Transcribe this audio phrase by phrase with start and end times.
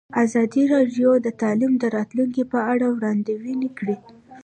[0.23, 3.95] ازادي راډیو د تعلیم د راتلونکې په اړه وړاندوینې کړې.